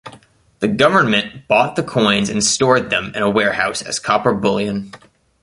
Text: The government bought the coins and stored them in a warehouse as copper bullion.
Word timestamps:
The 0.61 0.67
government 0.67 1.47
bought 1.47 1.75
the 1.75 1.83
coins 1.83 2.27
and 2.31 2.43
stored 2.43 2.89
them 2.89 3.11
in 3.13 3.21
a 3.21 3.29
warehouse 3.29 3.83
as 3.83 3.99
copper 3.99 4.33
bullion. 4.33 4.91